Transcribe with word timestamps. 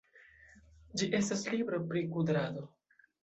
Ĝi 1.01 1.09
estas 1.19 1.43
libro 1.55 1.81
pri 1.91 2.03
kudrado. 2.17 2.65